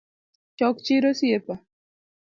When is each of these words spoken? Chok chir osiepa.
Chok 0.57 0.77
chir 0.85 1.03
osiepa. 1.09 1.53